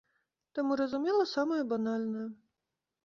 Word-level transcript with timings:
Таму 0.57 0.77
разумела 0.81 1.27
самае 1.35 1.59
банальнае. 1.75 2.27